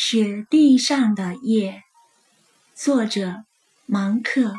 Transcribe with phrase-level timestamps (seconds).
[0.00, 1.82] 雪地上的夜，
[2.72, 3.42] 作者
[3.84, 4.54] 芒克。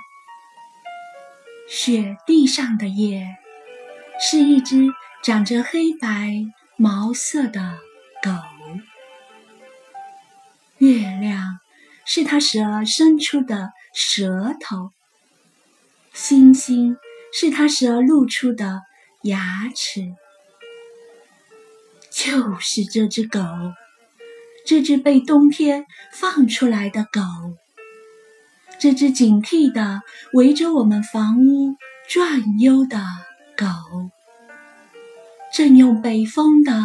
[1.65, 3.37] 雪地上的夜，
[4.19, 4.89] 是一只
[5.23, 6.33] 长着黑白
[6.75, 7.77] 毛色的
[8.21, 8.29] 狗。
[10.79, 11.61] 月亮
[12.05, 14.91] 是它时而伸出的舌头，
[16.11, 16.97] 星星
[17.31, 18.81] 是它时而露出的
[19.21, 20.01] 牙齿。
[22.11, 23.39] 就是这只狗。
[24.69, 27.21] 这只被冬天放出来的狗，
[28.79, 30.03] 这只警惕地
[30.33, 31.73] 围着我们房屋
[32.07, 32.99] 转悠的
[33.57, 33.65] 狗，
[35.51, 36.83] 正用北风的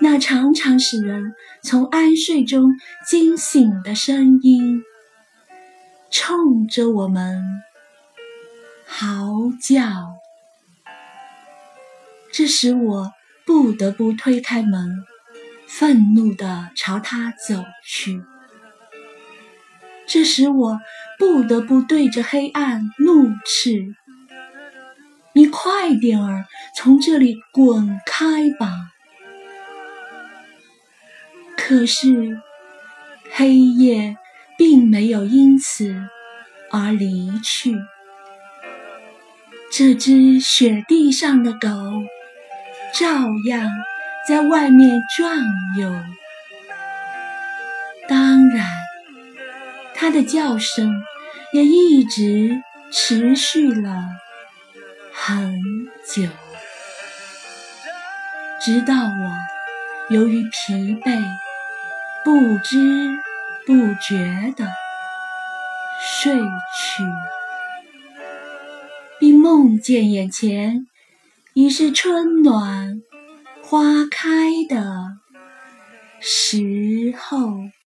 [0.00, 2.70] 那常常使人从安睡中
[3.04, 4.84] 惊醒的声音，
[6.12, 7.42] 冲着我们
[8.86, 9.26] 嚎
[9.60, 9.82] 叫。
[12.32, 13.10] 这使我
[13.44, 15.04] 不得不推开门。
[15.68, 18.22] 愤怒地朝他走去，
[20.06, 20.80] 这使我
[21.18, 23.94] 不得不对着黑暗怒斥
[25.34, 28.90] ：“你快点儿从这里滚开吧！”
[31.54, 32.40] 可是
[33.30, 34.16] 黑夜
[34.56, 35.94] 并没有因此
[36.70, 37.76] 而离去，
[39.70, 41.68] 这只雪地上的狗
[42.94, 43.06] 照
[43.46, 43.70] 样。
[44.28, 45.38] 在外面转
[45.78, 45.90] 悠，
[48.06, 48.68] 当然，
[49.94, 51.02] 它的叫声
[51.54, 52.60] 也一直
[52.92, 54.04] 持续了
[55.14, 55.58] 很
[56.06, 56.28] 久，
[58.60, 61.18] 直到我由于疲惫，
[62.22, 63.18] 不知
[63.66, 64.70] 不觉地
[66.20, 67.02] 睡去，
[69.18, 70.86] 并梦见眼前
[71.54, 73.00] 已是春暖。
[73.70, 75.18] 花开的
[76.20, 77.68] 时候。